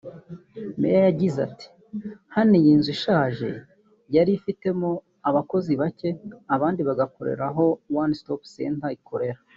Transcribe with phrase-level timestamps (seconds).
[0.79, 1.67] Meya yagize ati
[2.35, 3.49] “Hano iyi nzu (ishaje)
[4.15, 4.89] yari ifitemo
[5.29, 6.09] abakozi bake
[6.55, 7.65] abandi bagakorera aho
[8.01, 9.39] One stop center ikorera